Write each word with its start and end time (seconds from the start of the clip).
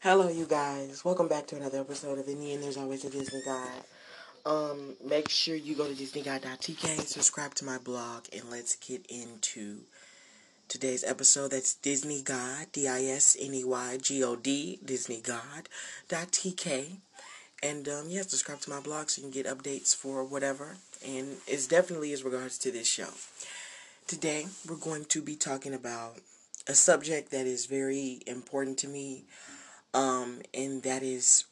Hello, 0.00 0.28
you 0.28 0.46
guys. 0.46 1.04
Welcome 1.04 1.26
back 1.26 1.48
to 1.48 1.56
another 1.56 1.80
episode 1.80 2.20
of 2.20 2.28
In 2.28 2.38
the 2.38 2.52
End, 2.52 2.62
There's 2.62 2.76
Always 2.76 3.04
a 3.04 3.10
Disney 3.10 3.42
Guy. 3.44 3.66
Um, 4.46 4.94
make 5.04 5.28
sure 5.28 5.56
you 5.56 5.74
go 5.74 5.88
to 5.88 5.92
DisneyGod.tk, 5.92 7.00
subscribe 7.00 7.56
to 7.56 7.64
my 7.64 7.78
blog, 7.78 8.26
and 8.32 8.44
let's 8.48 8.76
get 8.76 9.04
into 9.08 9.78
today's 10.68 11.02
episode. 11.02 11.50
That's 11.50 11.74
Disney 11.74 12.22
God, 12.22 12.68
D-I-S-N-E-Y-G-O-D, 12.70 14.78
DisneyGod.tk. 14.86 16.86
And, 17.60 17.88
um, 17.88 18.04
yeah, 18.08 18.22
subscribe 18.22 18.60
to 18.60 18.70
my 18.70 18.78
blog 18.78 19.10
so 19.10 19.20
you 19.20 19.28
can 19.28 19.42
get 19.42 19.52
updates 19.52 19.96
for 19.96 20.22
whatever. 20.22 20.76
And 21.04 21.38
it's 21.48 21.66
definitely 21.66 22.12
as 22.12 22.22
regards 22.22 22.56
to 22.58 22.70
this 22.70 22.86
show. 22.86 23.08
Today, 24.06 24.46
we're 24.68 24.76
going 24.76 25.06
to 25.06 25.20
be 25.20 25.34
talking 25.34 25.74
about 25.74 26.20
a 26.68 26.76
subject 26.76 27.32
that 27.32 27.48
is 27.48 27.66
very 27.66 28.20
important 28.28 28.78
to 28.78 28.86
me 28.86 29.24
um, 29.94 30.40
and 30.54 30.82
that 30.82 31.02
is 31.02 31.44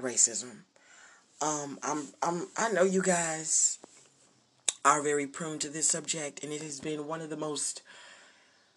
racism. 0.00 0.62
Um, 1.40 1.78
I'm, 1.82 2.08
I'm, 2.22 2.48
I 2.56 2.70
know 2.70 2.82
you 2.82 3.02
guys 3.02 3.78
are 4.84 5.02
very 5.02 5.26
prone 5.26 5.58
to 5.60 5.68
this 5.68 5.88
subject, 5.88 6.42
and 6.42 6.52
it 6.52 6.62
has 6.62 6.80
been 6.80 7.06
one 7.06 7.20
of 7.20 7.30
the 7.30 7.36
most, 7.36 7.82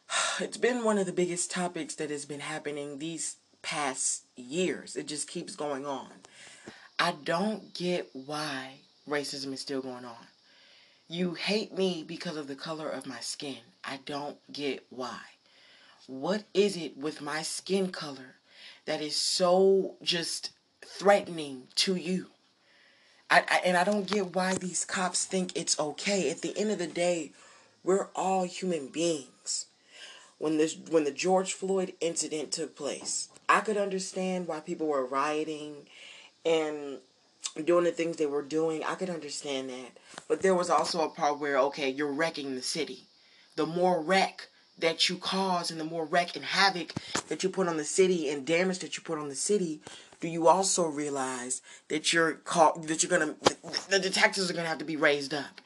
it's 0.39 0.57
been 0.57 0.83
one 0.83 0.97
of 0.97 1.05
the 1.05 1.13
biggest 1.13 1.51
topics 1.51 1.95
that 1.95 2.09
has 2.09 2.25
been 2.25 2.41
happening 2.41 2.99
these 2.99 3.37
past 3.61 4.23
years. 4.35 4.95
It 4.95 5.07
just 5.07 5.27
keeps 5.27 5.55
going 5.55 5.85
on. 5.85 6.09
I 6.97 7.13
don't 7.23 7.73
get 7.73 8.09
why 8.13 8.79
racism 9.07 9.53
is 9.53 9.61
still 9.61 9.81
going 9.81 10.05
on. 10.05 10.27
You 11.07 11.33
hate 11.33 11.75
me 11.75 12.03
because 12.05 12.37
of 12.37 12.47
the 12.47 12.55
color 12.55 12.89
of 12.89 13.07
my 13.07 13.19
skin. 13.19 13.57
I 13.83 13.99
don't 14.05 14.37
get 14.51 14.85
why. 14.89 15.19
What 16.07 16.43
is 16.53 16.75
it 16.75 16.97
with 16.97 17.21
my 17.21 17.41
skin 17.41 17.91
color 17.91 18.35
that 18.89 19.01
is 19.01 19.15
so 19.15 19.93
just 20.01 20.49
threatening 20.83 21.67
to 21.75 21.95
you. 21.95 22.25
I, 23.29 23.43
I, 23.47 23.61
and 23.63 23.77
I 23.77 23.83
don't 23.83 24.07
get 24.07 24.33
why 24.33 24.55
these 24.55 24.83
cops 24.83 25.25
think 25.25 25.55
it's 25.55 25.79
okay. 25.79 26.31
At 26.31 26.41
the 26.41 26.57
end 26.57 26.71
of 26.71 26.79
the 26.79 26.87
day, 26.87 27.31
we're 27.83 28.07
all 28.15 28.45
human 28.45 28.87
beings. 28.87 29.67
When 30.39 30.57
this 30.57 30.75
when 30.89 31.03
the 31.03 31.11
George 31.11 31.53
Floyd 31.53 31.93
incident 32.01 32.51
took 32.51 32.75
place, 32.75 33.29
I 33.47 33.59
could 33.59 33.77
understand 33.77 34.47
why 34.47 34.59
people 34.59 34.87
were 34.87 35.05
rioting 35.05 35.85
and 36.43 36.97
doing 37.63 37.83
the 37.83 37.91
things 37.91 38.17
they 38.17 38.25
were 38.25 38.41
doing. 38.41 38.83
I 38.83 38.95
could 38.95 39.11
understand 39.11 39.69
that. 39.69 39.97
But 40.27 40.41
there 40.41 40.55
was 40.55 40.71
also 40.71 41.01
a 41.01 41.09
part 41.09 41.39
where 41.39 41.59
okay, 41.59 41.91
you're 41.91 42.11
wrecking 42.11 42.55
the 42.55 42.63
city. 42.63 43.03
The 43.55 43.67
more 43.67 44.01
wreck, 44.01 44.47
that 44.81 45.09
you 45.09 45.17
cause 45.17 45.71
and 45.71 45.79
the 45.79 45.85
more 45.85 46.05
wreck 46.05 46.35
and 46.35 46.45
havoc 46.45 46.93
that 47.27 47.43
you 47.43 47.49
put 47.49 47.67
on 47.67 47.77
the 47.77 47.83
city 47.83 48.29
and 48.29 48.45
damage 48.45 48.79
that 48.79 48.97
you 48.97 49.03
put 49.03 49.19
on 49.19 49.29
the 49.29 49.35
city, 49.35 49.81
do 50.19 50.27
you 50.27 50.47
also 50.47 50.85
realize 50.87 51.61
that 51.87 52.11
you're 52.11 52.33
call, 52.33 52.77
that 52.79 53.03
you're 53.03 53.09
gonna 53.09 53.35
the, 53.89 53.99
the 53.99 54.09
taxes 54.09 54.49
are 54.49 54.53
gonna 54.53 54.67
have 54.67 54.79
to 54.79 54.85
be 54.85 54.95
raised 54.95 55.33
up 55.33 55.61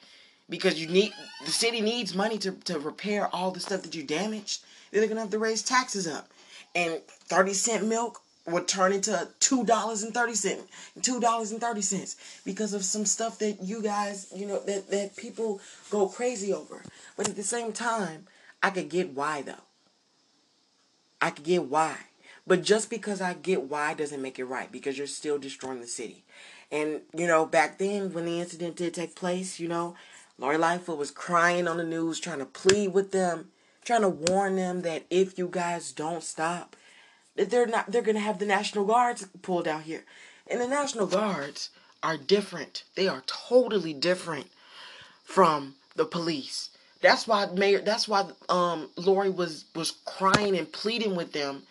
because 0.49 0.79
you 0.79 0.87
need 0.87 1.11
the 1.45 1.51
city 1.51 1.81
needs 1.81 2.15
money 2.15 2.37
to, 2.37 2.51
to 2.51 2.79
repair 2.79 3.27
all 3.33 3.51
the 3.51 3.59
stuff 3.59 3.81
that 3.83 3.95
you 3.95 4.03
damaged. 4.03 4.63
They're 4.91 5.07
gonna 5.07 5.21
have 5.21 5.31
to 5.31 5.39
raise 5.39 5.63
taxes 5.63 6.07
up, 6.07 6.27
and 6.75 7.01
thirty 7.07 7.53
cent 7.53 7.87
milk 7.87 8.21
would 8.45 8.67
turn 8.67 8.91
into 8.91 9.27
two 9.39 9.63
dollars 9.65 10.03
and 10.03 10.13
thirty 10.13 10.35
cent, 10.35 10.61
two 11.01 11.19
dollars 11.19 11.51
and 11.51 11.59
thirty 11.59 11.81
cents 11.81 12.15
because 12.45 12.73
of 12.73 12.83
some 12.83 13.05
stuff 13.05 13.39
that 13.39 13.63
you 13.63 13.81
guys, 13.81 14.31
you 14.35 14.45
know, 14.45 14.59
that 14.65 14.89
that 14.91 15.15
people 15.15 15.59
go 15.89 16.07
crazy 16.07 16.53
over. 16.53 16.83
But 17.17 17.29
at 17.29 17.35
the 17.35 17.43
same 17.43 17.71
time, 17.71 18.27
I 18.63 18.69
could 18.69 18.89
get 18.89 19.09
why 19.11 19.41
though. 19.41 19.65
I 21.21 21.29
could 21.29 21.43
get 21.43 21.65
why. 21.65 21.97
But 22.47 22.63
just 22.63 22.89
because 22.89 23.21
I 23.21 23.33
get 23.33 23.63
why 23.63 23.93
doesn't 23.93 24.21
make 24.21 24.39
it 24.39 24.45
right 24.45 24.71
because 24.71 24.97
you're 24.97 25.07
still 25.07 25.37
destroying 25.37 25.81
the 25.81 25.87
city. 25.87 26.23
And, 26.71 27.01
you 27.15 27.27
know, 27.27 27.45
back 27.45 27.77
then 27.77 28.13
when 28.13 28.25
the 28.25 28.39
incident 28.39 28.77
did 28.77 28.93
take 28.93 29.15
place, 29.15 29.59
you 29.59 29.67
know, 29.67 29.95
Lori 30.39 30.57
Lightfoot 30.57 30.97
was 30.97 31.11
crying 31.11 31.67
on 31.67 31.77
the 31.77 31.83
news, 31.83 32.19
trying 32.19 32.39
to 32.39 32.45
plead 32.45 32.93
with 32.93 33.11
them, 33.11 33.49
trying 33.85 34.01
to 34.01 34.09
warn 34.09 34.55
them 34.55 34.81
that 34.81 35.05
if 35.09 35.37
you 35.37 35.47
guys 35.49 35.91
don't 35.91 36.23
stop, 36.23 36.75
that 37.35 37.49
they're 37.49 37.67
not 37.67 37.91
they're 37.91 38.01
gonna 38.01 38.19
have 38.19 38.39
the 38.39 38.45
National 38.45 38.85
Guards 38.85 39.27
pulled 39.41 39.67
out 39.67 39.83
here. 39.83 40.03
And 40.47 40.59
the 40.59 40.67
National 40.67 41.07
Guards 41.07 41.69
are 42.01 42.17
different. 42.17 42.83
They 42.95 43.07
are 43.07 43.23
totally 43.25 43.93
different 43.93 44.47
from 45.23 45.75
the 45.95 46.05
police. 46.05 46.69
That's 47.03 47.27
why 47.27 47.47
Mayor. 47.47 47.81
That's 47.81 48.07
why 48.07 48.25
um 48.47 48.89
Lori 48.95 49.29
was 49.29 49.65
was 49.75 49.91
crying 50.05 50.57
and 50.57 50.71
pleading 50.71 51.15
with 51.15 51.33
them 51.33 51.63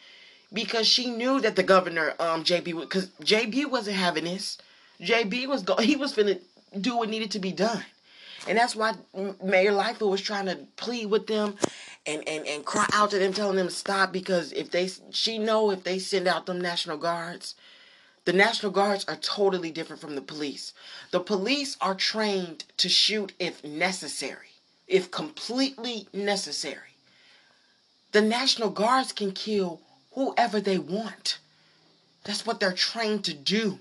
because 0.52 0.86
she 0.86 1.10
knew 1.10 1.40
that 1.40 1.56
the 1.56 1.62
governor 1.62 2.14
um 2.20 2.44
JB 2.44 2.78
because 2.78 3.06
JB 3.22 3.70
wasn't 3.70 3.96
having 3.96 4.24
this. 4.24 4.58
JB 5.00 5.48
was 5.48 5.62
go 5.62 5.76
he 5.76 5.96
was 5.96 6.14
finna 6.14 6.38
do 6.78 6.98
what 6.98 7.08
needed 7.08 7.30
to 7.30 7.38
be 7.38 7.50
done, 7.50 7.82
and 8.46 8.58
that's 8.58 8.76
why 8.76 8.92
Mayor 9.42 9.72
Lightfoot 9.72 10.10
was 10.10 10.20
trying 10.20 10.46
to 10.46 10.56
plead 10.76 11.06
with 11.06 11.26
them. 11.26 11.56
And, 12.04 12.26
and, 12.28 12.44
and 12.48 12.64
cry 12.64 12.88
out 12.94 13.10
to 13.10 13.18
them, 13.20 13.32
telling 13.32 13.54
them 13.54 13.68
to 13.68 13.72
stop 13.72 14.12
because 14.12 14.52
if 14.54 14.72
they 14.72 14.90
she 15.12 15.38
know 15.38 15.70
if 15.70 15.84
they 15.84 16.00
send 16.00 16.26
out 16.26 16.46
them 16.46 16.60
National 16.60 16.96
Guards, 16.96 17.54
the 18.24 18.32
National 18.32 18.72
Guards 18.72 19.04
are 19.06 19.14
totally 19.14 19.70
different 19.70 20.02
from 20.02 20.16
the 20.16 20.20
police. 20.20 20.72
The 21.12 21.20
police 21.20 21.76
are 21.80 21.94
trained 21.94 22.64
to 22.78 22.88
shoot 22.88 23.34
if 23.38 23.62
necessary 23.62 24.51
if 24.92 25.10
completely 25.10 26.06
necessary. 26.12 26.94
The 28.12 28.20
National 28.20 28.68
Guards 28.68 29.10
can 29.10 29.32
kill 29.32 29.80
whoever 30.12 30.60
they 30.60 30.76
want. 30.76 31.38
That's 32.24 32.44
what 32.44 32.60
they're 32.60 32.72
trained 32.74 33.24
to 33.24 33.32
do. 33.32 33.80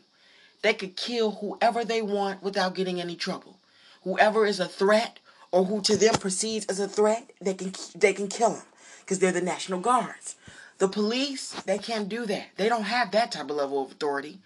They 0.61 0.73
could 0.73 0.95
kill 0.95 1.31
whoever 1.31 1.83
they 1.83 2.01
want 2.01 2.41
without 2.41 2.75
getting 2.75 3.01
any 3.01 3.17
trouble. 3.17 3.57
Whoever 4.03 4.45
is 4.45 4.61
a 4.61 4.67
threat 4.67 5.19
or 5.51 5.65
who 5.65 5.81
to 5.81 5.97
them 5.97 6.13
perceives 6.15 6.65
as 6.67 6.79
a 6.79 6.87
threat, 6.87 7.31
they 7.41 7.55
can 7.55 7.73
they 7.93 8.13
can 8.13 8.29
kill 8.29 8.51
them 8.51 8.65
because 9.01 9.19
they're 9.19 9.33
the 9.33 9.41
National 9.41 9.81
Guards. 9.81 10.37
The 10.77 10.87
police, 10.87 11.51
they 11.65 11.77
can't 11.77 12.07
do 12.07 12.25
that. 12.25 12.47
They 12.55 12.69
don't 12.69 12.83
have 12.83 13.11
that 13.11 13.33
type 13.33 13.49
of 13.49 13.57
level 13.57 13.83
of 13.83 13.91
authority. 13.91 14.39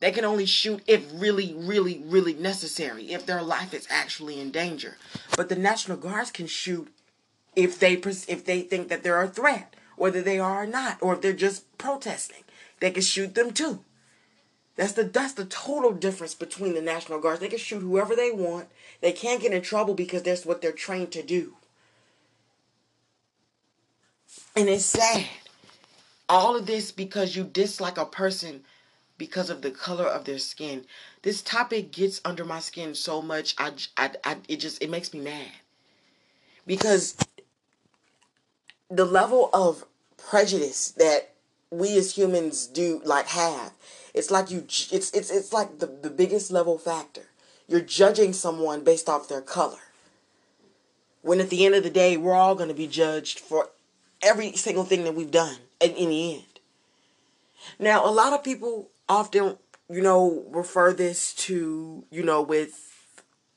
They 0.00 0.12
can 0.12 0.24
only 0.24 0.46
shoot 0.46 0.82
if 0.86 1.04
really, 1.12 1.54
really, 1.54 2.02
really 2.06 2.34
necessary, 2.34 3.12
if 3.12 3.26
their 3.26 3.42
life 3.42 3.74
is 3.74 3.86
actually 3.90 4.40
in 4.40 4.50
danger. 4.50 4.96
But 5.36 5.48
the 5.48 5.56
National 5.56 5.96
Guards 5.96 6.30
can 6.30 6.46
shoot 6.46 6.88
if 7.56 7.78
they 7.78 7.94
if 7.94 8.44
they 8.44 8.62
think 8.62 8.88
that 8.88 9.02
they're 9.02 9.22
a 9.22 9.28
threat, 9.28 9.74
whether 9.96 10.22
they 10.22 10.38
are 10.38 10.62
or 10.62 10.66
not, 10.66 10.98
or 11.00 11.14
if 11.14 11.20
they're 11.20 11.32
just 11.32 11.76
protesting. 11.78 12.44
They 12.80 12.92
can 12.92 13.02
shoot 13.02 13.34
them 13.34 13.52
too. 13.52 13.84
That's 14.76 14.92
the 14.92 15.02
that's 15.02 15.32
the 15.32 15.44
total 15.44 15.92
difference 15.92 16.36
between 16.36 16.74
the 16.74 16.80
National 16.80 17.18
Guards. 17.18 17.40
They 17.40 17.48
can 17.48 17.58
shoot 17.58 17.80
whoever 17.80 18.14
they 18.14 18.30
want. 18.30 18.68
They 19.00 19.10
can't 19.10 19.42
get 19.42 19.52
in 19.52 19.62
trouble 19.62 19.94
because 19.94 20.22
that's 20.22 20.46
what 20.46 20.62
they're 20.62 20.70
trained 20.70 21.10
to 21.12 21.22
do. 21.24 21.54
And 24.54 24.68
it's 24.68 24.84
sad. 24.84 25.26
All 26.28 26.54
of 26.54 26.66
this 26.66 26.92
because 26.92 27.34
you 27.34 27.42
dislike 27.42 27.98
a 27.98 28.04
person 28.06 28.62
because 29.18 29.50
of 29.50 29.62
the 29.62 29.70
color 29.70 30.06
of 30.06 30.24
their 30.24 30.38
skin. 30.38 30.84
This 31.22 31.42
topic 31.42 31.92
gets 31.92 32.20
under 32.24 32.44
my 32.44 32.60
skin 32.60 32.94
so 32.94 33.20
much. 33.20 33.54
I, 33.58 33.72
I, 33.96 34.10
I 34.24 34.36
it 34.48 34.56
just 34.56 34.82
it 34.82 34.88
makes 34.88 35.12
me 35.12 35.20
mad 35.20 35.50
because 36.66 37.16
the 38.90 39.04
level 39.04 39.50
of 39.52 39.84
prejudice 40.16 40.90
that 40.92 41.34
we 41.70 41.96
as 41.98 42.16
humans 42.16 42.66
do 42.66 43.00
like 43.04 43.26
have 43.28 43.72
it's 44.14 44.30
like 44.30 44.50
you 44.50 44.60
it's 44.60 44.90
it's 44.92 45.30
it's 45.30 45.52
like 45.52 45.78
the, 45.78 45.86
the 45.86 46.10
biggest 46.10 46.50
level 46.50 46.78
factor 46.78 47.26
you're 47.66 47.80
judging 47.80 48.32
someone 48.32 48.82
based 48.82 49.08
off 49.08 49.28
their 49.28 49.42
color 49.42 49.78
when 51.22 51.40
at 51.40 51.50
the 51.50 51.66
end 51.66 51.74
of 51.74 51.82
the 51.82 51.90
day 51.90 52.16
we're 52.16 52.34
all 52.34 52.54
going 52.54 52.68
to 52.68 52.74
be 52.74 52.86
judged 52.86 53.38
for 53.38 53.68
every 54.22 54.52
single 54.52 54.84
thing 54.84 55.04
that 55.04 55.14
we've 55.14 55.30
done 55.30 55.56
in, 55.80 55.90
in 55.92 56.08
the 56.08 56.34
end 56.34 56.60
now 57.78 58.04
a 58.04 58.10
lot 58.10 58.32
of 58.32 58.42
people 58.42 58.88
often, 59.08 59.58
you 59.88 60.02
know, 60.02 60.44
refer 60.50 60.92
this 60.92 61.34
to, 61.34 62.04
you 62.10 62.22
know, 62.22 62.42
with 62.42 62.94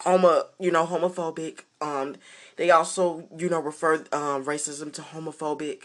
homo, 0.02 0.46
you 0.60 0.72
know, 0.72 0.86
homophobic. 0.86 1.62
Um, 1.82 2.16
they 2.58 2.72
also, 2.72 3.28
you 3.38 3.50
know, 3.50 3.60
refer 3.60 3.96
um, 4.12 4.46
racism 4.46 4.92
to 4.94 5.02
homophobic 5.02 5.84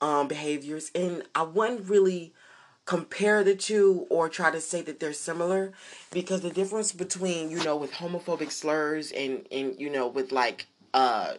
um, 0.00 0.28
behaviors, 0.28 0.90
and 0.94 1.24
I 1.34 1.42
wouldn't 1.42 1.88
really 1.88 2.32
compare 2.86 3.44
the 3.44 3.54
two 3.54 4.06
or 4.10 4.28
try 4.28 4.50
to 4.50 4.60
say 4.60 4.82
that 4.82 4.98
they're 4.98 5.12
similar 5.12 5.72
because 6.10 6.40
the 6.40 6.50
difference 6.50 6.92
between 6.92 7.50
you 7.50 7.62
know 7.62 7.76
with 7.76 7.92
homophobic 7.92 8.50
slurs 8.50 9.12
and 9.12 9.46
and 9.52 9.78
you 9.78 9.88
know 9.88 10.08
with 10.08 10.32
like 10.32 10.66
uh 10.94 11.34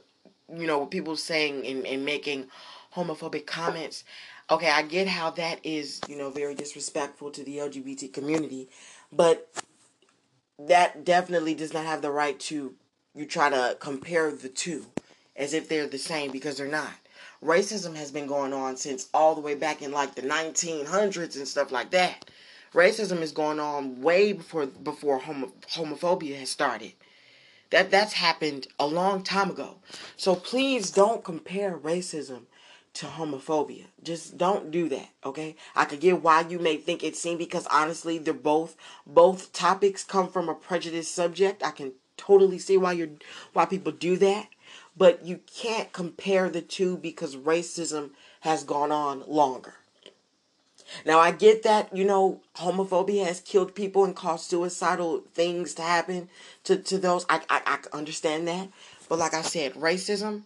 you 0.55 0.65
know 0.65 0.79
with 0.79 0.89
people 0.89 1.17
saying 1.17 1.65
and, 1.65 1.85
and 1.85 2.05
making 2.05 2.47
homophobic 2.95 3.45
comments 3.45 4.03
okay, 4.49 4.69
I 4.69 4.81
get 4.83 5.07
how 5.07 5.31
that 5.31 5.59
is, 5.65 6.01
you 6.07 6.17
know, 6.17 6.29
very 6.29 6.55
disrespectful 6.55 7.31
to 7.31 7.43
the 7.43 7.57
LGBT 7.57 8.13
community, 8.13 8.69
but 9.11 9.49
that 10.59 11.03
definitely 11.05 11.55
does 11.55 11.73
not 11.73 11.85
have 11.85 12.01
the 12.01 12.11
right 12.11 12.39
to 12.41 12.75
you 13.15 13.25
try 13.25 13.49
to 13.49 13.77
compare 13.79 14.31
the 14.31 14.49
two 14.49 14.85
as 15.35 15.53
if 15.53 15.67
they're 15.67 15.87
the 15.87 15.97
same 15.97 16.31
because 16.31 16.57
they're 16.57 16.67
not. 16.67 16.93
racism 17.43 17.95
has 17.95 18.11
been 18.11 18.27
going 18.27 18.53
on 18.53 18.77
since 18.77 19.09
all 19.13 19.35
the 19.35 19.41
way 19.41 19.55
back 19.55 19.81
in 19.81 19.91
like 19.91 20.15
the 20.15 20.21
1900s 20.21 21.35
and 21.35 21.47
stuff 21.47 21.71
like 21.71 21.91
that. 21.91 22.29
Racism 22.73 23.21
is 23.21 23.31
going 23.33 23.59
on 23.59 24.01
way 24.01 24.33
before 24.33 24.65
before 24.67 25.19
homo- 25.19 25.51
homophobia 25.71 26.37
has 26.39 26.49
started. 26.49 26.93
That 27.71 27.91
that's 27.91 28.13
happened 28.13 28.67
a 28.79 28.87
long 28.87 29.23
time 29.23 29.49
ago. 29.49 29.77
So 30.17 30.35
please 30.35 30.91
don't 30.91 31.23
compare 31.23 31.77
racism 31.77 32.43
to 32.93 33.05
homophobia. 33.05 33.85
Just 34.03 34.37
don't 34.37 34.71
do 34.71 34.89
that, 34.89 35.09
okay? 35.25 35.55
I 35.75 35.85
could 35.85 36.01
get 36.01 36.21
why 36.21 36.41
you 36.41 36.59
may 36.59 36.77
think 36.77 37.03
it's 37.03 37.19
seen 37.19 37.37
because 37.37 37.67
honestly, 37.67 38.17
they're 38.17 38.33
both 38.33 38.75
both 39.05 39.53
topics 39.53 40.03
come 40.03 40.29
from 40.29 40.49
a 40.49 40.55
prejudiced 40.55 41.13
subject. 41.13 41.63
I 41.63 41.71
can 41.71 41.93
totally 42.17 42.59
see 42.59 42.77
why 42.77 42.93
you're 42.93 43.09
why 43.53 43.65
people 43.65 43.91
do 43.91 44.17
that, 44.17 44.47
but 44.97 45.25
you 45.25 45.39
can't 45.47 45.93
compare 45.93 46.49
the 46.49 46.61
two 46.61 46.97
because 46.97 47.35
racism 47.35 48.11
has 48.41 48.63
gone 48.63 48.91
on 48.91 49.23
longer. 49.27 49.75
Now 51.05 51.19
I 51.19 51.31
get 51.31 51.63
that, 51.63 51.95
you 51.95 52.03
know, 52.03 52.41
homophobia 52.57 53.25
has 53.25 53.39
killed 53.39 53.75
people 53.75 54.03
and 54.03 54.15
caused 54.15 54.49
suicidal 54.49 55.23
things 55.33 55.73
to 55.75 55.81
happen 55.81 56.29
to, 56.65 56.75
to 56.75 56.97
those. 56.97 57.25
I, 57.29 57.41
I, 57.49 57.61
I 57.65 57.97
understand 57.97 58.47
that. 58.49 58.67
But 59.07 59.19
like 59.19 59.33
I 59.33 59.41
said, 59.41 59.73
racism 59.75 60.43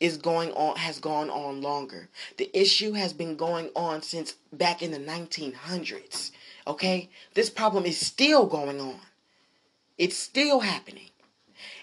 is 0.00 0.16
going 0.16 0.52
on 0.52 0.76
has 0.76 0.98
gone 0.98 1.30
on 1.30 1.62
longer. 1.62 2.08
The 2.36 2.50
issue 2.52 2.92
has 2.92 3.12
been 3.12 3.36
going 3.36 3.70
on 3.74 4.02
since 4.02 4.34
back 4.52 4.82
in 4.82 4.90
the 4.90 4.98
1900s. 4.98 6.30
Okay? 6.66 7.08
This 7.34 7.50
problem 7.50 7.84
is 7.84 7.98
still 7.98 8.46
going 8.46 8.80
on. 8.80 9.00
It's 9.96 10.16
still 10.16 10.60
happening. 10.60 11.10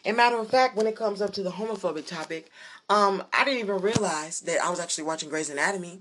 And 0.03 0.17
matter 0.17 0.37
of 0.37 0.49
fact, 0.49 0.75
when 0.75 0.87
it 0.87 0.95
comes 0.95 1.21
up 1.21 1.31
to 1.33 1.43
the 1.43 1.51
homophobic 1.51 2.07
topic, 2.07 2.49
um, 2.89 3.23
I 3.33 3.45
didn't 3.45 3.59
even 3.61 3.77
realize 3.77 4.41
that 4.41 4.63
I 4.63 4.69
was 4.69 4.79
actually 4.79 5.05
watching 5.05 5.29
Grey's 5.29 5.49
Anatomy 5.49 5.99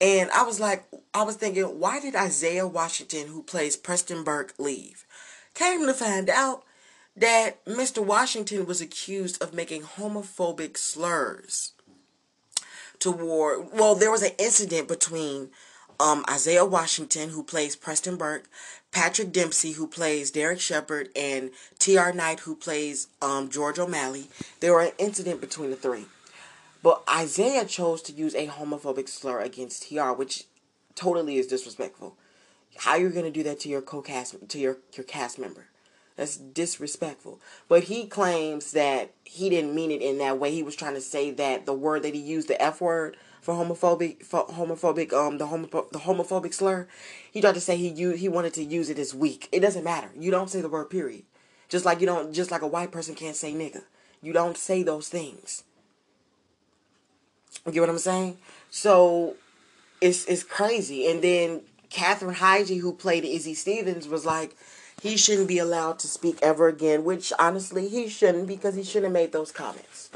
and 0.00 0.30
I 0.30 0.44
was 0.44 0.60
like, 0.60 0.84
I 1.12 1.22
was 1.22 1.36
thinking, 1.36 1.64
why 1.64 1.98
did 2.00 2.14
Isaiah 2.14 2.66
Washington, 2.66 3.28
who 3.28 3.42
plays 3.42 3.76
Preston 3.76 4.22
Burke, 4.22 4.54
leave? 4.58 5.04
Came 5.54 5.86
to 5.86 5.94
find 5.94 6.30
out 6.30 6.62
that 7.20 7.64
Mr. 7.64 8.04
Washington 8.04 8.66
was 8.66 8.80
accused 8.80 9.42
of 9.42 9.54
making 9.54 9.82
homophobic 9.82 10.76
slurs 10.76 11.72
toward, 12.98 13.72
well, 13.72 13.94
there 13.94 14.10
was 14.10 14.22
an 14.22 14.32
incident 14.38 14.88
between 14.88 15.50
um, 16.00 16.24
Isaiah 16.30 16.64
Washington, 16.64 17.30
who 17.30 17.42
plays 17.42 17.76
Preston 17.76 18.16
Burke, 18.16 18.48
Patrick 18.92 19.32
Dempsey, 19.32 19.72
who 19.72 19.86
plays 19.86 20.30
Derek 20.30 20.60
Shepherd, 20.60 21.08
and 21.16 21.50
T.R. 21.78 22.12
Knight, 22.12 22.40
who 22.40 22.54
plays 22.54 23.08
um, 23.20 23.48
George 23.48 23.78
O'Malley. 23.78 24.28
There 24.60 24.72
were 24.72 24.82
an 24.82 24.92
incident 24.98 25.40
between 25.40 25.70
the 25.70 25.76
three. 25.76 26.06
But 26.82 27.02
Isaiah 27.10 27.64
chose 27.64 28.00
to 28.02 28.12
use 28.12 28.34
a 28.34 28.46
homophobic 28.46 29.08
slur 29.08 29.40
against 29.40 29.88
TR, 29.88 30.12
which 30.12 30.44
totally 30.94 31.36
is 31.36 31.48
disrespectful. 31.48 32.16
How 32.76 32.94
you're 32.94 33.10
gonna 33.10 33.32
do 33.32 33.42
that 33.42 33.58
to 33.60 33.68
your 33.68 33.82
co-cast 33.82 34.36
to 34.48 34.58
your 34.58 34.78
your 34.94 35.02
cast 35.02 35.36
member? 35.38 35.66
That's 36.18 36.36
disrespectful. 36.36 37.40
But 37.68 37.84
he 37.84 38.06
claims 38.06 38.72
that 38.72 39.12
he 39.22 39.48
didn't 39.48 39.72
mean 39.72 39.92
it 39.92 40.02
in 40.02 40.18
that 40.18 40.36
way. 40.36 40.50
He 40.50 40.64
was 40.64 40.74
trying 40.74 40.94
to 40.94 41.00
say 41.00 41.30
that 41.30 41.64
the 41.64 41.72
word 41.72 42.02
that 42.02 42.12
he 42.12 42.20
used, 42.20 42.48
the 42.48 42.60
F 42.60 42.80
word 42.80 43.16
for 43.40 43.54
homophobic, 43.54 44.24
for 44.24 44.44
homophobic, 44.46 45.12
um, 45.12 45.38
the 45.38 45.46
homopho- 45.46 45.88
the 45.92 46.00
homophobic 46.00 46.52
slur, 46.52 46.88
he 47.30 47.40
tried 47.40 47.54
to 47.54 47.60
say 47.60 47.76
he 47.76 47.88
used, 47.88 48.18
he 48.18 48.28
wanted 48.28 48.52
to 48.54 48.64
use 48.64 48.90
it 48.90 48.98
as 48.98 49.14
weak. 49.14 49.48
It 49.52 49.60
doesn't 49.60 49.84
matter. 49.84 50.10
You 50.18 50.32
don't 50.32 50.50
say 50.50 50.60
the 50.60 50.68
word 50.68 50.90
period. 50.90 51.22
Just 51.68 51.84
like 51.84 52.00
you 52.00 52.06
don't, 52.06 52.32
just 52.32 52.50
like 52.50 52.62
a 52.62 52.66
white 52.66 52.90
person 52.90 53.14
can't 53.14 53.36
say 53.36 53.54
nigga. 53.54 53.84
You 54.20 54.32
don't 54.32 54.56
say 54.56 54.82
those 54.82 55.08
things. 55.08 55.62
You 57.64 57.70
get 57.70 57.80
what 57.80 57.90
I'm 57.90 57.98
saying? 57.98 58.38
So 58.70 59.36
it's 60.00 60.24
it's 60.24 60.42
crazy. 60.42 61.08
And 61.08 61.22
then 61.22 61.60
Katherine 61.90 62.34
Heigl, 62.34 62.80
who 62.80 62.92
played 62.92 63.24
Izzy 63.24 63.54
Stevens, 63.54 64.08
was 64.08 64.26
like, 64.26 64.56
he 65.02 65.16
shouldn't 65.16 65.48
be 65.48 65.58
allowed 65.58 65.98
to 66.00 66.08
speak 66.08 66.38
ever 66.42 66.68
again, 66.68 67.04
which 67.04 67.32
honestly 67.38 67.88
he 67.88 68.08
shouldn't 68.08 68.48
because 68.48 68.74
he 68.74 68.82
shouldn't 68.82 69.04
have 69.04 69.12
made 69.12 69.32
those 69.32 69.52
comments. 69.52 70.10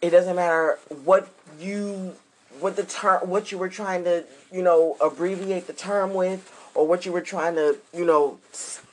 It 0.00 0.10
doesn't 0.10 0.34
matter 0.34 0.78
what 1.04 1.28
you 1.60 2.16
what 2.58 2.76
the 2.76 2.82
term 2.82 3.28
what 3.28 3.52
you 3.52 3.58
were 3.58 3.68
trying 3.68 4.04
to, 4.04 4.24
you 4.50 4.62
know, 4.62 4.96
abbreviate 5.00 5.66
the 5.66 5.72
term 5.72 6.12
with 6.12 6.52
or 6.74 6.86
what 6.86 7.06
you 7.06 7.12
were 7.12 7.20
trying 7.20 7.54
to, 7.54 7.76
you 7.94 8.04
know, 8.04 8.38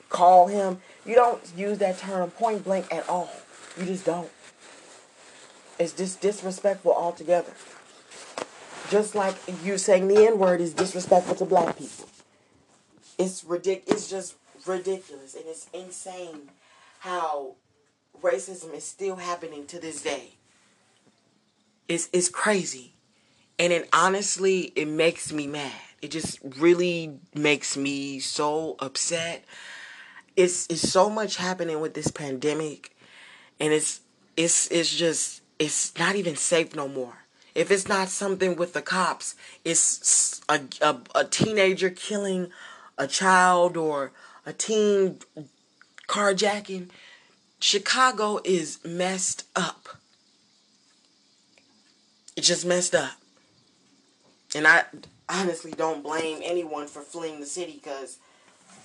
call 0.08 0.46
him. 0.46 0.80
You 1.04 1.14
don't 1.16 1.40
use 1.56 1.78
that 1.78 1.98
term 1.98 2.30
point 2.30 2.64
blank 2.64 2.92
at 2.92 3.08
all. 3.08 3.30
You 3.76 3.86
just 3.86 4.04
don't. 4.04 4.30
It's 5.78 5.92
just 5.92 6.20
disrespectful 6.20 6.92
altogether. 6.92 7.52
Just 8.90 9.14
like 9.14 9.34
you 9.64 9.78
saying 9.78 10.08
the 10.08 10.26
N 10.26 10.38
word 10.38 10.60
is 10.60 10.74
disrespectful 10.74 11.34
to 11.36 11.44
black 11.44 11.76
people. 11.78 12.08
It's 13.20 13.44
ridic- 13.44 13.82
It's 13.86 14.08
just 14.08 14.34
ridiculous 14.66 15.34
and 15.34 15.44
it's 15.46 15.68
insane 15.74 16.48
how 17.00 17.56
racism 18.22 18.74
is 18.74 18.84
still 18.84 19.16
happening 19.16 19.66
to 19.66 19.78
this 19.78 20.00
day. 20.02 20.36
It's 21.86 22.08
it's 22.14 22.30
crazy. 22.30 22.94
And 23.58 23.74
it 23.74 23.88
honestly 23.92 24.72
it 24.74 24.88
makes 24.88 25.32
me 25.32 25.46
mad. 25.46 25.72
It 26.00 26.10
just 26.10 26.38
really 26.58 27.18
makes 27.34 27.76
me 27.76 28.20
so 28.20 28.76
upset. 28.78 29.44
It's 30.34 30.66
it's 30.70 30.90
so 30.90 31.10
much 31.10 31.36
happening 31.36 31.80
with 31.80 31.92
this 31.92 32.08
pandemic 32.08 32.96
and 33.60 33.74
it's 33.74 34.00
it's 34.34 34.66
it's 34.70 34.94
just 34.94 35.42
it's 35.58 35.92
not 35.98 36.16
even 36.16 36.36
safe 36.36 36.74
no 36.74 36.88
more. 36.88 37.18
If 37.54 37.70
it's 37.70 37.86
not 37.86 38.08
something 38.08 38.56
with 38.56 38.72
the 38.72 38.80
cops, 38.80 39.34
it's 39.62 40.40
a, 40.48 40.60
a, 40.80 40.96
a 41.14 41.24
teenager 41.24 41.90
killing 41.90 42.50
a 43.00 43.06
child 43.06 43.78
or 43.78 44.12
a 44.44 44.52
teen 44.52 45.18
carjacking. 46.06 46.90
Chicago 47.58 48.40
is 48.44 48.78
messed 48.84 49.44
up. 49.56 49.88
It's 52.36 52.46
just 52.46 52.66
messed 52.66 52.94
up. 52.94 53.12
And 54.54 54.66
I 54.66 54.84
honestly 55.28 55.72
don't 55.72 56.02
blame 56.02 56.40
anyone 56.44 56.86
for 56.86 57.00
fleeing 57.00 57.40
the 57.40 57.46
city 57.46 57.80
because 57.82 58.18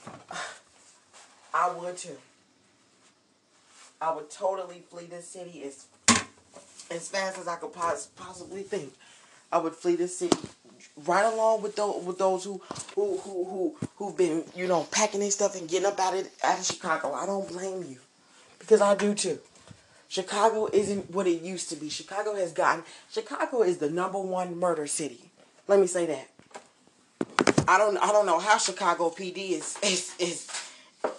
I 1.54 1.74
would 1.74 1.98
too. 1.98 2.18
I 4.02 4.14
would 4.14 4.30
totally 4.30 4.84
flee 4.90 5.06
this 5.06 5.28
city. 5.28 5.60
It's 5.60 5.88
as 6.90 7.10
fast 7.10 7.38
as 7.38 7.48
I 7.48 7.56
could 7.56 7.74
pos- 7.74 8.10
possibly 8.16 8.64
think. 8.64 8.94
I 9.52 9.58
would 9.58 9.74
flee 9.74 9.96
the 9.96 10.08
city 10.08 10.38
right 11.06 11.26
along 11.26 11.62
with 11.62 11.76
those 11.76 12.04
with 12.04 12.18
those 12.18 12.44
who 12.44 12.62
who 12.96 13.18
who 13.18 13.46
who 13.46 13.75
who've 13.98 14.18
been 14.18 14.44
you 14.56 14.68
know 14.68 14.88
packing 14.92 15.20
their 15.20 15.32
stuff 15.32 15.60
and 15.60 15.70
getting 15.70 15.88
up 15.88 16.00
out 16.00 16.15
of 16.15 16.30
out 16.44 16.60
of 16.60 16.65
Chicago. 16.65 17.13
I 17.13 17.25
don't 17.25 17.48
blame 17.48 17.84
you 17.84 17.98
because 18.60 18.82
I 18.82 18.96
do 18.96 19.13
too. 19.13 19.39
Chicago 20.08 20.70
isn't 20.72 21.12
what 21.12 21.27
it 21.27 21.42
used 21.42 21.70
to 21.70 21.75
be. 21.75 21.89
Chicago 21.89 22.36
has 22.36 22.51
gotten 22.54 22.84
Chicago 23.12 23.63
is 23.63 23.77
the 23.77 23.89
number 23.89 24.20
one 24.20 24.58
murder 24.58 24.88
city. 24.88 25.32
Let 25.68 25.80
me 25.80 25.88
say 25.88 26.06
that. 26.06 26.30
I 27.68 27.77
don't 27.77 27.98
I 27.98 28.12
don't 28.12 28.25
know 28.25 28.39
how 28.39 28.58
Chicago 28.58 29.10
PD 29.10 29.51
is 29.51 29.77
is 29.84 30.15
is 30.20 30.50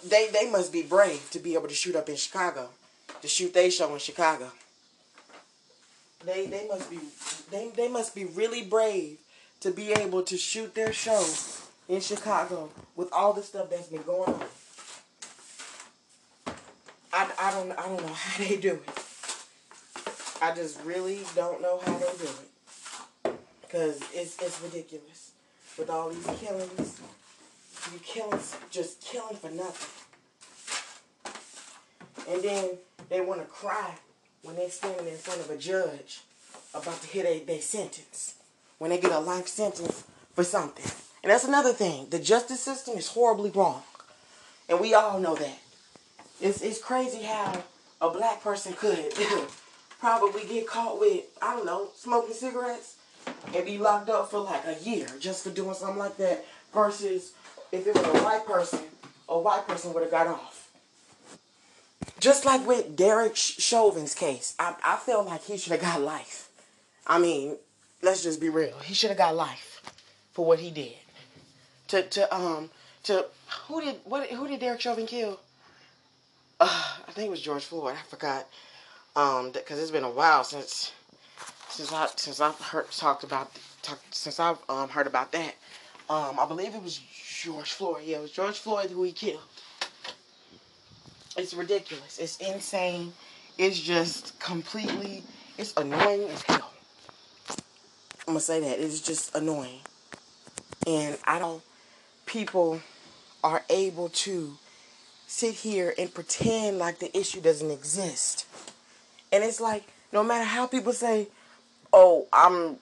they 0.03 0.29
they 0.29 0.49
must 0.49 0.71
be 0.71 0.81
brave 0.81 1.29
to 1.31 1.39
be 1.39 1.53
able 1.53 1.67
to 1.67 1.73
shoot 1.73 1.95
up 1.95 2.09
in 2.09 2.15
Chicago. 2.15 2.69
To 3.21 3.27
shoot 3.27 3.53
they 3.53 3.69
show 3.69 3.93
in 3.93 3.99
Chicago. 3.99 4.51
They 6.25 6.47
they 6.47 6.67
must 6.67 6.89
be 6.89 6.99
they 7.51 7.69
they 7.75 7.89
must 7.89 8.15
be 8.15 8.25
really 8.25 8.63
brave 8.63 9.17
to 9.61 9.71
be 9.71 9.91
able 9.91 10.21
to 10.23 10.37
shoot 10.37 10.73
their 10.75 10.93
show 10.93 11.23
in 11.89 12.01
Chicago 12.01 12.69
with 12.95 13.11
all 13.11 13.33
the 13.33 13.41
stuff 13.41 13.69
that's 13.69 13.87
been 13.87 14.03
going 14.03 14.33
on. 14.33 14.43
I, 17.13 17.31
I 17.39 17.51
don't 17.51 17.71
I 17.71 17.87
don't 17.87 18.05
know 18.05 18.13
how 18.13 18.43
they 18.43 18.57
do 18.57 18.73
it. 18.73 18.89
I 20.41 20.53
just 20.53 20.79
really 20.83 21.21
don't 21.35 21.61
know 21.61 21.79
how 21.83 21.93
they 21.97 22.05
do 22.17 22.29
it. 22.29 23.39
Cause 23.71 24.01
it's 24.13 24.37
it's 24.41 24.61
ridiculous. 24.61 25.31
With 25.77 25.89
all 25.89 26.09
these 26.09 26.25
killings. 26.39 26.99
You 27.91 27.99
killing 27.99 28.39
just 28.69 29.01
killing 29.01 29.37
for 29.37 29.49
nothing. 29.49 29.93
And 32.29 32.43
then 32.43 32.69
they 33.09 33.21
wanna 33.21 33.45
cry 33.45 33.95
when 34.43 34.55
they're 34.55 34.69
standing 34.69 35.07
in 35.07 35.17
front 35.17 35.39
of 35.39 35.49
a 35.49 35.57
judge 35.57 36.21
about 36.73 37.01
to 37.01 37.19
a 37.25 37.43
their 37.45 37.61
sentence. 37.61 38.36
When 38.77 38.91
they 38.91 38.99
get 38.99 39.11
a 39.11 39.19
life 39.19 39.47
sentence 39.47 40.03
for 40.33 40.43
something. 40.43 40.85
And 41.23 41.31
that's 41.31 41.45
another 41.45 41.73
thing. 41.73 42.07
The 42.09 42.19
justice 42.19 42.59
system 42.59 42.97
is 42.97 43.09
horribly 43.09 43.49
wrong. 43.49 43.83
And 44.69 44.79
we 44.79 44.93
all 44.93 45.19
know 45.19 45.35
that. 45.35 45.59
It's 46.39 46.61
it's 46.61 46.79
crazy 46.79 47.23
how 47.23 47.63
a 47.99 48.09
black 48.09 48.43
person 48.43 48.73
could 48.73 49.13
probably 49.99 50.45
get 50.45 50.67
caught 50.67 50.99
with, 50.99 51.23
I 51.41 51.55
don't 51.55 51.65
know, 51.65 51.89
smoking 51.95 52.35
cigarettes 52.35 52.95
and 53.53 53.65
be 53.65 53.77
locked 53.77 54.09
up 54.09 54.29
for 54.29 54.39
like 54.39 54.63
a 54.65 54.77
year 54.83 55.07
just 55.19 55.43
for 55.43 55.49
doing 55.49 55.73
something 55.73 55.97
like 55.97 56.17
that 56.17 56.45
versus 56.73 57.33
if 57.71 57.87
it 57.87 57.95
was 57.95 58.05
a 58.05 58.23
white 58.23 58.45
person, 58.45 58.79
a 59.27 59.39
white 59.39 59.67
person 59.67 59.93
would 59.93 60.03
have 60.03 60.11
got 60.11 60.27
off. 60.27 60.69
Just 62.19 62.45
like 62.45 62.65
with 62.65 62.95
Derek 62.95 63.35
Chauvin's 63.35 64.15
case, 64.15 64.55
I, 64.59 64.75
I 64.83 64.95
feel 64.97 65.23
like 65.23 65.43
he 65.43 65.57
should 65.57 65.71
have 65.71 65.81
got 65.81 66.01
life. 66.01 66.49
I 67.05 67.19
mean, 67.19 67.57
let's 68.01 68.23
just 68.23 68.39
be 68.39 68.49
real. 68.49 68.77
He 68.79 68.93
should 68.93 69.09
have 69.09 69.17
got 69.17 69.35
life 69.35 69.81
for 70.31 70.45
what 70.45 70.59
he 70.59 70.71
did. 70.71 70.93
To 71.89 72.03
to 72.03 72.35
um 72.35 72.69
to 73.03 73.25
who 73.67 73.81
did 73.81 73.95
what 74.03 74.29
who 74.29 74.47
did 74.47 74.59
Derek 74.59 74.81
Chauvin 74.81 75.05
kill? 75.05 75.39
Uh, 76.59 76.95
I 77.07 77.11
think 77.11 77.27
it 77.27 77.31
was 77.31 77.41
George 77.41 77.63
Floyd. 77.63 77.95
I 77.97 78.03
forgot. 78.09 78.47
Um, 79.15 79.51
because 79.51 79.79
it's 79.79 79.91
been 79.91 80.03
a 80.03 80.09
while 80.09 80.43
since 80.43 80.91
since 81.69 81.91
I 81.91 82.07
since 82.15 82.39
I've 82.41 82.59
heard 82.59 82.91
talked 82.91 83.23
about 83.23 83.51
talked 83.81 84.13
since 84.13 84.39
I've 84.39 84.57
um 84.69 84.89
heard 84.89 85.07
about 85.07 85.31
that. 85.31 85.55
Um, 86.09 86.39
I 86.39 86.45
believe 86.47 86.73
it 86.73 86.81
was 86.81 86.99
George 87.41 87.71
Floyd. 87.71 88.03
Yeah, 88.05 88.17
it 88.17 88.21
was 88.21 88.31
George 88.31 88.57
Floyd 88.57 88.89
who 88.89 89.03
he 89.03 89.11
killed. 89.11 89.41
It's 91.35 91.53
ridiculous. 91.53 92.17
It's 92.17 92.37
insane. 92.37 93.13
It's 93.57 93.79
just 93.79 94.39
completely. 94.39 95.23
It's 95.57 95.73
annoying 95.77 96.27
as 96.29 96.41
hell. 96.43 96.66
I'm 98.27 98.33
gonna 98.33 98.41
say 98.41 98.59
that 98.59 98.79
it's 98.79 98.99
just 98.99 99.33
annoying, 99.35 99.79
and 100.85 101.17
I 101.23 101.39
don't. 101.39 101.63
People 102.25 102.81
are 103.41 103.63
able 103.69 104.09
to 104.09 104.57
sit 105.27 105.53
here 105.53 105.93
and 105.97 106.13
pretend 106.13 106.77
like 106.77 106.99
the 106.99 107.17
issue 107.17 107.39
doesn't 107.39 107.71
exist, 107.71 108.45
and 109.31 109.45
it's 109.45 109.61
like 109.61 109.85
no 110.11 110.25
matter 110.25 110.43
how 110.43 110.67
people 110.67 110.91
say, 110.91 111.27
"Oh, 111.93 112.27
I'm 112.33 112.79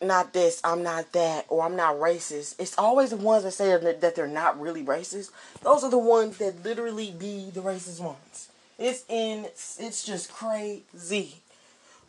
not 0.00 0.32
this, 0.32 0.62
I'm 0.64 0.82
not 0.82 1.12
that, 1.12 1.44
or 1.50 1.62
I'm 1.62 1.76
not 1.76 1.96
racist," 1.96 2.54
it's 2.58 2.78
always 2.78 3.10
the 3.10 3.16
ones 3.16 3.44
that 3.44 3.52
say 3.52 3.76
that 3.76 4.14
they're 4.14 4.26
not 4.26 4.58
really 4.58 4.82
racist. 4.82 5.30
Those 5.62 5.84
are 5.84 5.90
the 5.90 5.98
ones 5.98 6.38
that 6.38 6.64
literally 6.64 7.10
be 7.10 7.50
the 7.50 7.60
racist 7.60 8.00
ones. 8.00 8.48
It's 8.78 9.04
in. 9.10 9.44
It's 9.44 10.04
just 10.04 10.32
crazy. 10.32 11.42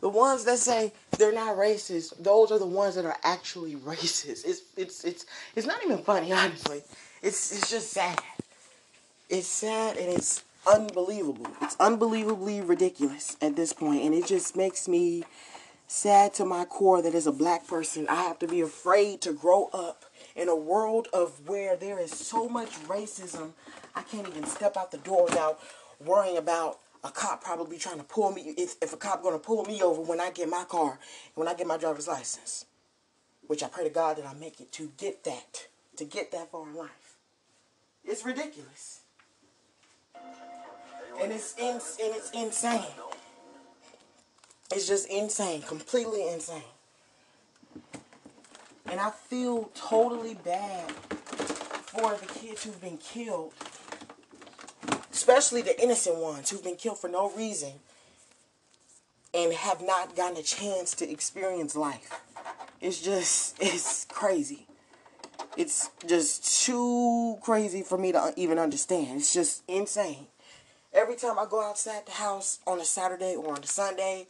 The 0.00 0.08
ones 0.08 0.44
that 0.44 0.58
say 0.58 0.92
they're 1.18 1.32
not 1.32 1.56
racist, 1.56 2.22
those 2.22 2.52
are 2.52 2.58
the 2.58 2.66
ones 2.66 2.94
that 2.94 3.04
are 3.04 3.16
actually 3.24 3.74
racist. 3.92 4.44
It's 4.46 4.62
it's 4.76 5.04
it's 5.04 5.26
it's 5.56 5.66
not 5.66 5.82
even 5.84 5.98
funny, 5.98 6.32
honestly. 6.32 6.82
It's 7.22 7.52
it's 7.52 7.70
just 7.70 7.90
sad. 7.90 8.20
It's 9.28 9.48
sad 9.48 9.96
and 9.96 10.08
it's 10.08 10.42
unbelievable. 10.66 11.46
It's 11.62 11.76
unbelievably 11.80 12.62
ridiculous 12.62 13.36
at 13.42 13.56
this 13.56 13.72
point, 13.72 14.02
and 14.04 14.14
it 14.14 14.26
just 14.26 14.56
makes 14.56 14.88
me 14.88 15.24
sad 15.88 16.34
to 16.34 16.44
my 16.44 16.64
core 16.64 17.02
that 17.02 17.14
as 17.14 17.26
a 17.26 17.32
black 17.32 17.66
person, 17.66 18.06
I 18.08 18.22
have 18.22 18.38
to 18.40 18.46
be 18.46 18.60
afraid 18.60 19.20
to 19.22 19.32
grow 19.32 19.70
up 19.72 20.04
in 20.36 20.48
a 20.48 20.54
world 20.54 21.08
of 21.12 21.48
where 21.48 21.76
there 21.76 21.98
is 21.98 22.12
so 22.12 22.48
much 22.48 22.70
racism. 22.86 23.50
I 23.94 24.02
can't 24.02 24.28
even 24.28 24.46
step 24.46 24.76
out 24.76 24.92
the 24.92 24.98
door 24.98 25.24
without 25.24 25.58
worrying 26.04 26.36
about 26.36 26.78
a 27.04 27.10
cop 27.10 27.42
probably 27.42 27.78
trying 27.78 27.98
to 27.98 28.04
pull 28.04 28.32
me 28.32 28.54
if, 28.56 28.76
if 28.82 28.92
a 28.92 28.96
cop 28.96 29.22
gonna 29.22 29.38
pull 29.38 29.64
me 29.64 29.82
over 29.82 30.02
when 30.02 30.20
I 30.20 30.30
get 30.30 30.48
my 30.48 30.64
car 30.64 30.98
when 31.34 31.48
I 31.48 31.54
get 31.54 31.66
my 31.66 31.76
driver's 31.76 32.08
license 32.08 32.64
which 33.48 33.62
I 33.62 33.68
pray 33.68 33.84
to 33.84 33.90
God 33.90 34.18
that 34.18 34.26
I 34.26 34.34
make 34.34 34.60
it 34.60 34.70
to 34.72 34.92
get 34.96 35.24
that 35.24 35.66
to 35.96 36.04
get 36.04 36.30
that 36.32 36.50
far 36.52 36.68
in 36.68 36.74
life. 36.74 37.16
It's 38.04 38.24
ridiculous. 38.24 39.00
And 41.20 41.32
it's 41.32 41.56
in, 41.58 41.72
and 41.72 42.14
it's 42.14 42.30
insane. 42.30 42.84
It's 44.72 44.86
just 44.86 45.08
insane 45.10 45.62
completely 45.62 46.28
insane. 46.28 46.62
And 48.86 49.00
I 49.00 49.10
feel 49.10 49.70
totally 49.74 50.34
bad 50.34 50.90
for 50.92 52.14
the 52.14 52.26
kids 52.26 52.64
who've 52.64 52.80
been 52.80 52.98
killed 52.98 53.52
especially 55.18 55.62
the 55.62 55.82
innocent 55.82 56.16
ones 56.16 56.48
who've 56.48 56.62
been 56.62 56.76
killed 56.76 56.96
for 56.96 57.08
no 57.08 57.32
reason 57.32 57.72
and 59.34 59.52
have 59.52 59.82
not 59.82 60.14
gotten 60.14 60.36
a 60.36 60.42
chance 60.42 60.94
to 60.94 61.10
experience 61.10 61.74
life. 61.74 62.20
It's 62.80 63.02
just, 63.02 63.56
it's 63.60 64.04
crazy. 64.04 64.68
It's 65.56 65.90
just 66.06 66.64
too 66.64 67.36
crazy 67.42 67.82
for 67.82 67.98
me 67.98 68.12
to 68.12 68.32
even 68.36 68.60
understand. 68.60 69.18
It's 69.18 69.34
just 69.34 69.64
insane. 69.66 70.28
Every 70.92 71.16
time 71.16 71.36
I 71.36 71.46
go 71.50 71.68
outside 71.68 72.06
the 72.06 72.12
house 72.12 72.60
on 72.64 72.80
a 72.80 72.84
Saturday 72.84 73.34
or 73.34 73.56
on 73.56 73.64
a 73.64 73.66
Sunday, 73.66 74.28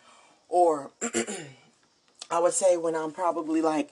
or 0.48 0.90
I 2.30 2.38
would 2.38 2.54
say 2.54 2.78
when 2.78 2.96
I'm 2.96 3.12
probably 3.12 3.60
like 3.60 3.90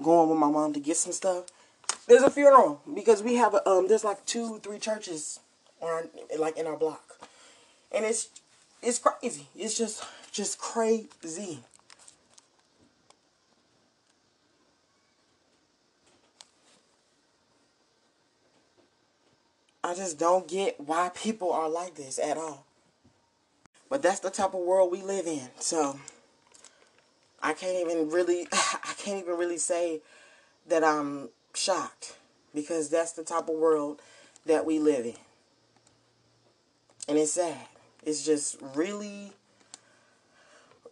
going 0.00 0.30
with 0.30 0.38
my 0.38 0.48
mom 0.48 0.74
to 0.74 0.80
get 0.80 0.96
some 0.96 1.12
stuff, 1.12 1.46
there's 2.06 2.22
a 2.22 2.30
funeral 2.30 2.82
because 2.94 3.20
we 3.20 3.34
have 3.34 3.52
a, 3.54 3.68
um, 3.68 3.88
there's 3.88 4.04
like 4.04 4.24
two, 4.26 4.60
three 4.60 4.78
churches 4.78 5.40
on 5.80 6.08
like 6.38 6.56
in 6.56 6.66
our 6.66 6.76
block, 6.76 7.18
and 7.92 8.04
it's 8.04 8.28
it's 8.82 8.98
crazy. 8.98 9.46
It's 9.56 9.76
just 9.76 10.04
just 10.32 10.58
crazy. 10.58 11.60
I 19.86 19.94
just 19.94 20.18
don't 20.18 20.48
get 20.48 20.80
why 20.80 21.10
people 21.14 21.52
are 21.52 21.68
like 21.68 21.94
this 21.94 22.18
at 22.18 22.36
all. 22.36 22.64
But 23.88 24.02
that's 24.02 24.18
the 24.18 24.30
type 24.30 24.52
of 24.52 24.60
world 24.60 24.90
we 24.90 25.00
live 25.00 25.28
in. 25.28 25.48
So 25.60 26.00
I 27.40 27.52
can't 27.52 27.88
even 27.88 28.10
really 28.10 28.48
I 28.52 28.94
can't 28.98 29.22
even 29.22 29.36
really 29.36 29.58
say 29.58 30.00
that 30.66 30.82
I'm 30.82 31.28
shocked 31.54 32.16
because 32.52 32.88
that's 32.88 33.12
the 33.12 33.22
type 33.22 33.48
of 33.48 33.54
world 33.54 34.00
that 34.44 34.66
we 34.66 34.80
live 34.80 35.06
in. 35.06 35.14
And 37.08 37.18
it's 37.18 37.32
sad. 37.32 37.56
It's 38.04 38.24
just 38.24 38.56
really, 38.74 39.32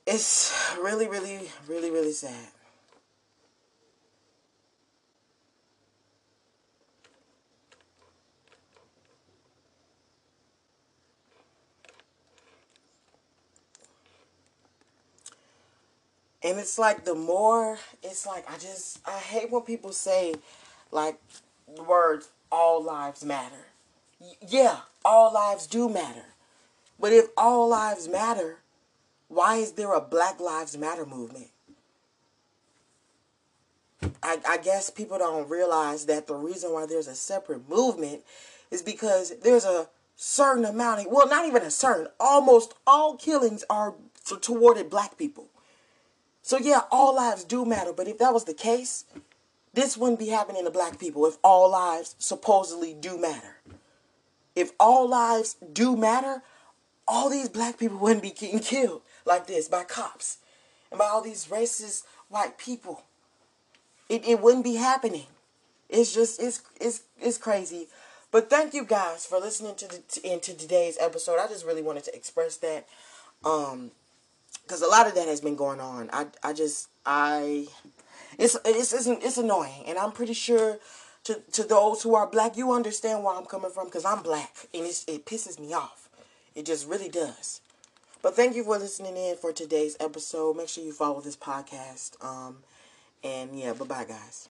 it's 0.06 0.52
really, 0.80 1.09
really, 1.09 1.49
really, 1.68 1.90
really 1.90 2.12
sad. 2.12 2.49
And 16.44 16.59
it's 16.59 16.78
like 16.78 17.04
the 17.04 17.14
more, 17.14 17.78
it's 18.02 18.26
like 18.26 18.44
I 18.49 18.59
just, 18.59 19.00
I 19.06 19.18
hate 19.18 19.50
when 19.50 19.62
people 19.62 19.92
say 19.92 20.35
like 20.92 21.18
words, 21.66 22.28
all 22.52 22.85
lives 22.85 23.25
matter 23.25 23.64
yeah, 24.47 24.78
all 25.04 25.33
lives 25.33 25.66
do 25.66 25.88
matter. 25.88 26.25
But 26.99 27.12
if 27.12 27.26
all 27.37 27.69
lives 27.69 28.09
matter, 28.09 28.59
why 29.28 29.57
is 29.57 29.73
there 29.73 29.93
a 29.93 30.00
Black 30.00 30.40
Lives 30.40 30.76
Matter 30.76 31.04
movement? 31.04 31.49
I, 34.23 34.38
I, 34.47 34.59
guess 34.59 34.90
people 34.90 35.19
don't 35.19 35.49
realize 35.49 36.07
that 36.07 36.26
the 36.26 36.35
reason 36.35 36.73
why 36.73 36.85
there's 36.87 37.07
a 37.07 37.14
separate 37.14 37.69
movement 37.69 38.23
is 38.71 38.83
because 38.83 39.33
there's 39.43 39.64
a 39.64 39.88
certain 40.14 40.64
amount 40.64 41.00
of, 41.00 41.07
well, 41.11 41.28
not 41.28 41.47
even 41.47 41.62
a 41.62 41.71
certain, 41.71 42.09
almost 42.21 42.75
all 42.87 43.16
killings 43.16 43.64
are 43.71 43.95
towarded 44.26 44.90
black 44.90 45.16
people. 45.16 45.47
So 46.43 46.59
yeah, 46.59 46.83
all 46.90 47.16
lives 47.16 47.45
do 47.45 47.64
matter, 47.64 47.95
but 47.95 48.07
if 48.07 48.19
that 48.19 48.35
was 48.35 48.45
the 48.45 48.54
case, 48.54 49.07
this 49.73 49.97
wouldn't 49.97 50.19
be 50.19 50.28
happening 50.28 50.64
to 50.64 50.71
black 50.71 51.00
people 51.00 51.25
if 51.25 51.38
all 51.43 51.71
lives 51.71 52.14
supposedly 52.19 52.93
do 52.93 53.19
matter 53.19 53.53
if 54.54 54.73
all 54.78 55.08
lives 55.08 55.56
do 55.73 55.96
matter, 55.96 56.42
all 57.06 57.28
these 57.30 57.49
black 57.49 57.78
people 57.78 57.99
wouldn't 58.00 58.23
be 58.23 58.30
getting 58.30 58.61
killed 58.61 59.02
like 59.25 59.46
this 59.46 59.68
by 59.68 59.84
cops 59.84 60.38
and 60.90 60.99
by 60.99 61.06
all 61.06 61.23
these 61.23 61.46
racist 61.46 62.04
white 62.28 62.58
people. 62.58 63.02
It, 64.08 64.26
it 64.26 64.40
wouldn't 64.40 64.64
be 64.64 64.75
happening. 64.75 65.26
It's 65.88 66.12
just 66.14 66.40
it's 66.42 66.62
it's 66.80 67.02
it's 67.20 67.38
crazy. 67.38 67.88
But 68.30 68.50
thank 68.50 68.75
you 68.75 68.84
guys 68.84 69.25
for 69.26 69.38
listening 69.38 69.76
to 69.76 69.87
the 69.87 69.99
to, 69.99 70.32
into 70.32 70.54
today's 70.54 70.99
episode. 71.00 71.38
I 71.38 71.46
just 71.46 71.64
really 71.64 71.82
wanted 71.82 72.04
to 72.04 72.16
express 72.16 72.56
that 72.58 72.87
um 73.44 73.90
cuz 74.66 74.82
a 74.82 74.87
lot 74.88 75.06
of 75.06 75.14
that 75.14 75.28
has 75.28 75.40
been 75.40 75.56
going 75.56 75.80
on. 75.80 76.11
I 76.12 76.26
I 76.42 76.52
just 76.52 76.88
I 77.06 77.68
it's 78.38 78.56
it's 78.64 78.92
it's, 78.92 79.06
it's 79.06 79.38
annoying 79.38 79.84
and 79.87 79.99
I'm 79.99 80.12
pretty 80.12 80.32
sure 80.34 80.78
to, 81.25 81.40
to 81.52 81.64
those 81.64 82.02
who 82.02 82.14
are 82.14 82.26
black, 82.26 82.57
you 82.57 82.73
understand 82.73 83.25
where 83.25 83.35
I'm 83.35 83.47
coming 83.47 83.71
from 83.71 83.87
because 83.87 84.04
I'm 84.04 84.23
black 84.23 84.69
and 84.73 84.85
it 84.85 85.25
pisses 85.26 85.59
me 85.59 85.73
off. 85.73 86.09
It 86.54 86.66
just 86.66 86.87
really 86.87 87.09
does. 87.09 87.61
But 88.23 88.37
thank 88.37 88.57
you 88.57 88.64
for 88.64 88.78
listening 88.78 89.16
in 89.16 89.37
for 89.37 89.52
today's 89.52 89.97
episode. 90.00 90.57
Make 90.57 90.69
sure 90.69 90.85
you 90.85 90.93
follow 90.93 91.21
this 91.21 91.37
podcast. 91.37 92.23
Um, 92.25 92.59
and 93.23 93.59
yeah, 93.59 93.73
bye 93.73 93.85
bye, 93.85 94.04
guys. 94.04 94.43